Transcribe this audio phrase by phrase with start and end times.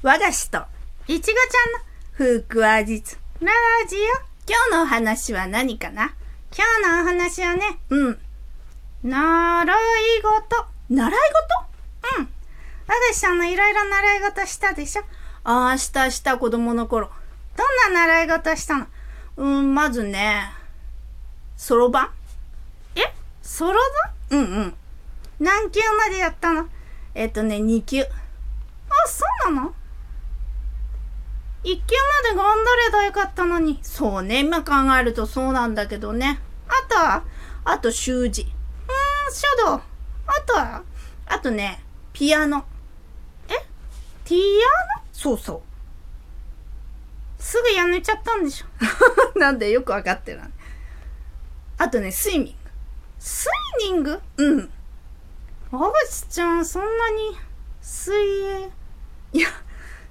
[0.00, 0.58] 和菓子と
[1.08, 3.50] いちごちゃんの福味実ラ
[3.88, 3.98] ジオ。
[4.46, 6.14] 今日のお話は何かな？
[6.56, 8.18] 今日のお話はね、うん。
[9.02, 10.66] 習い事。
[10.88, 12.20] 習い事？
[12.20, 12.28] うん。
[12.86, 15.02] 和菓子さんのいろいろ習い事したでしょ？
[15.42, 17.10] ああ、したした子供の頃。
[17.56, 18.86] どんな習い事したの？
[19.36, 20.44] うん、まずね、
[21.56, 22.10] そろばん
[22.94, 23.12] え？
[23.42, 23.80] そろ
[24.30, 24.40] ばん？
[24.40, 24.74] うんうん。
[25.40, 26.68] 何級までやったの？
[27.16, 28.02] えっとね、2級。
[28.02, 28.06] あ、
[29.08, 29.74] そうなの？
[31.70, 33.78] 一級まで頑張ればよかったのに。
[33.82, 36.40] そうね、今考えるとそうなんだけどね。
[36.66, 37.24] あとは、
[37.64, 38.42] あと習字。
[38.42, 39.74] うーん、書道。
[39.74, 39.82] あ
[40.46, 40.82] とは、
[41.26, 42.64] あとね、ピアノ。
[43.50, 43.52] え？
[44.24, 44.36] ピ
[44.96, 45.04] アノ？
[45.12, 45.62] そうそ
[47.38, 47.42] う。
[47.42, 48.66] すぐやめちゃったんでしょ
[49.38, 50.40] なんでよくわかってる
[51.76, 52.70] あとね、スイミング。
[53.18, 53.46] ス
[53.82, 54.22] イミング？
[54.38, 54.72] うん。
[55.72, 57.38] あ口ちゃん、そんなに、
[57.82, 58.70] 水泳？
[59.34, 59.48] いや、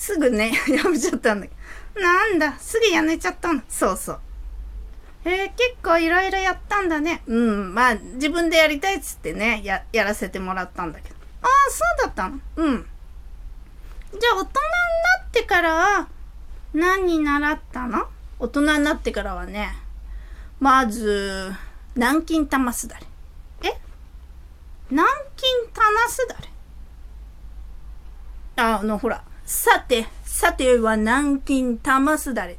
[0.00, 1.52] すぐね、 やめちゃったんだけ
[1.94, 2.00] ど。
[2.00, 3.60] なんだ、すぐやめちゃったの。
[3.68, 4.20] そうそう。
[5.26, 7.22] えー、結構いろいろやったんだね。
[7.26, 11.16] うん、まあ、自分でやりたいっつってね、や、やらせてもらったんだけど。
[11.42, 12.88] ああ、そうだったのうん。
[14.12, 16.08] じゃあ、大人になってからは、
[16.72, 18.08] 何に習ったの？
[18.38, 19.76] 大人になってからはね、
[20.60, 21.52] まず、
[21.94, 23.06] 南京玉すだれ。
[23.68, 23.78] え？
[24.88, 26.48] 南京玉すだれ？
[28.56, 32.56] あの、ほら、さて、さては南京玉すだれ。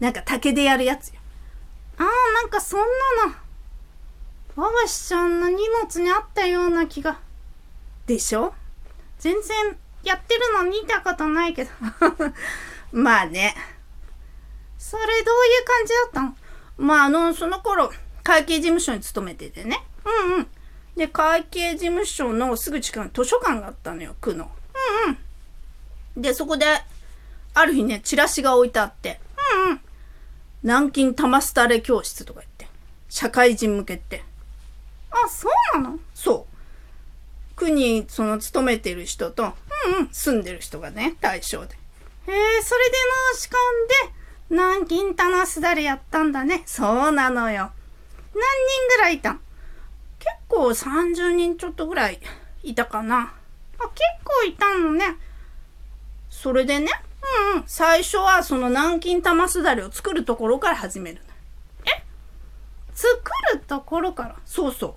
[0.00, 1.20] なんか竹でやるやつよ。
[1.98, 2.86] ああ、なんかそんな
[3.26, 3.34] の。
[4.56, 7.20] 和菓子ちゃんの荷物にあったような気が。
[8.06, 8.54] でしょ？
[9.18, 11.70] 全然やってるの見たことないけど。
[12.92, 13.54] まあね。
[14.78, 16.36] それどういう感じだったの？
[16.78, 17.92] まああの、その頃、
[18.24, 19.84] 会計事務所に勤めててね。
[20.06, 20.48] うんうん。
[20.96, 24.50] で、会計事務所のすぐ近くに図書館があったのよ、区の。
[25.06, 25.18] うんうん。
[26.16, 26.66] で、そこで、
[27.54, 29.20] ある日ね、チラシが置いてあって、
[29.66, 29.80] うんうん。
[30.62, 32.66] 南京玉スタレ教室とか言って、
[33.08, 34.24] 社会人向けって。
[35.10, 35.98] あ、そうなの？
[36.14, 37.56] そう。
[37.56, 39.50] 区にその勤めてる人と、うん
[39.98, 41.74] うん、住んでる人がね、対象で。
[41.74, 42.96] へえ、それで
[43.34, 44.14] 申し込んで、
[44.50, 46.62] 南京玉すだれやったんだね。
[46.66, 47.72] そうなのよ。
[48.34, 49.40] 何人ぐらいいたん？
[50.18, 52.20] 結構30人ちょっとぐらい
[52.62, 53.34] いたかな。
[53.78, 55.16] あ、結構いたのね。
[56.42, 56.90] それでね、
[57.52, 61.20] うんうん、最初はその南京玉すだれを作るところから始める。
[61.84, 62.02] え？
[62.92, 64.36] 作るところから？
[64.44, 64.94] そうそう。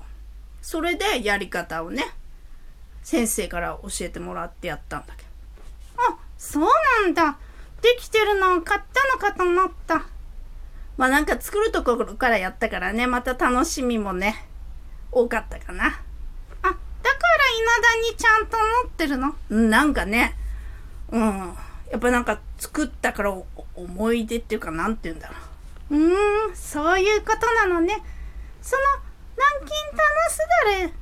[0.63, 2.03] それでやり方をね、
[3.03, 5.29] 先生から教えてもらってやったんだけど。
[6.13, 6.63] あ、そう
[7.03, 7.37] なんだ。
[7.83, 10.07] できてるのを買ったのかと思った。
[10.97, 14.47] まあなんか作るところからやったからね、また楽しみもね、
[15.11, 15.85] 多かったかな。
[15.85, 15.99] あ、だか
[16.63, 16.79] ら稲
[18.01, 19.35] 田にちゃんと持ってるの、
[19.69, 20.33] なんかね、
[21.11, 21.21] うん。
[21.91, 23.33] やっぱなんか作ったから
[23.75, 25.35] 思い出っていうかなんて言うんだろ
[25.91, 25.95] う。
[25.95, 28.01] うーん、そういうことなのね。
[28.61, 28.81] その、
[29.37, 29.99] 南京玉
[30.29, 30.93] すだれ、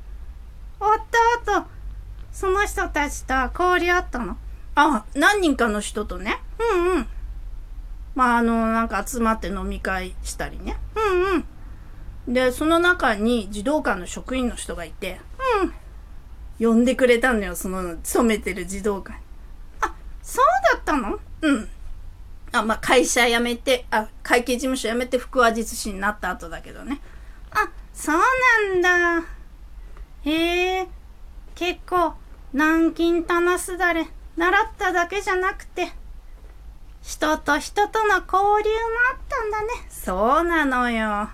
[0.79, 1.01] 終わっ
[1.45, 1.67] た後、
[2.31, 4.37] その人たちと交流あったの？
[4.75, 6.41] あ、何人かの人とね。
[6.59, 7.07] うんうん。
[8.15, 10.77] まあ、あの、なんか集まって飲み会したりね。
[10.95, 11.45] うん
[12.27, 12.33] うん。
[12.33, 15.21] で、その中に児童館の職員の人がいて、
[15.61, 15.73] うん。
[16.67, 19.17] 呼んでくれたのよ、その、勤めてる児童館。
[20.23, 21.19] そうだったの？
[21.41, 21.69] うん。
[22.53, 27.01] あ、まあ、会社辞めて、あ、会計事務所辞めて腹話術師になった後だけどね。
[27.51, 28.15] あ、そう
[28.81, 29.27] なんだ。
[30.23, 30.87] へえ、
[31.55, 32.13] 結構、
[32.53, 34.07] 南京玉すだれ、
[34.37, 35.91] 習っただけじゃなくて、
[37.01, 38.45] 人と人との交流も
[39.11, 39.67] あったんだね。
[39.89, 41.29] そうなのよ。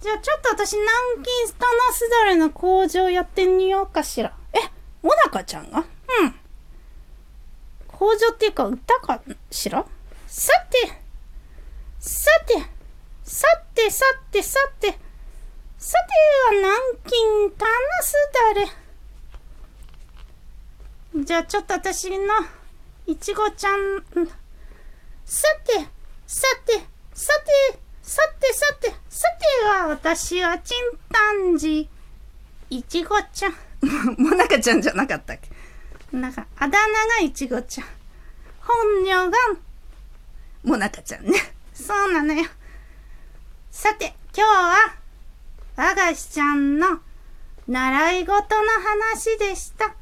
[0.00, 0.88] じゃあちょっと私、南
[1.24, 4.32] 京玉すだれの工場やってみようかしら。
[4.52, 4.58] え、
[5.06, 5.84] もなかちゃんが？
[7.98, 9.20] 工場っていうか歌か
[9.50, 9.84] しら？
[10.28, 10.78] さて、
[11.98, 12.54] さて、
[13.24, 13.44] さ
[13.74, 14.96] てさてさて、
[15.78, 17.68] さては南京玉
[18.02, 18.14] す
[18.54, 18.60] だ
[21.16, 21.24] れ？
[21.24, 22.18] じゃあちょっと私の
[23.08, 24.04] いちごちゃん、
[25.24, 25.88] さて、
[26.24, 26.74] さて、
[27.14, 33.54] さて、さてさて、さては私はチンパンジー、いちごちゃん。
[34.22, 35.57] もなかちゃんじゃなかったっけ？
[36.12, 37.86] なんか、あだ名がいちごちゃん。
[38.60, 39.36] 本名が、
[40.64, 41.32] もなかちゃんね。
[41.72, 42.48] そうなのよ。
[43.70, 44.94] さて、今日は、
[45.76, 47.00] 我が子ちゃんの
[47.68, 48.38] 習い事の
[48.82, 49.94] 話でした。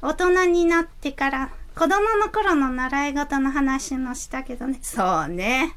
[0.00, 4.78] 大人になってから子供の頃の習い事の話もしたけどね。
[4.82, 5.76] そうね。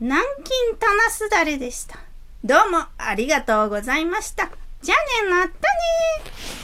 [0.00, 1.98] 南京玉すだれでした。
[2.42, 4.50] どうもありがとうございました。
[4.82, 6.59] じゃあね、またね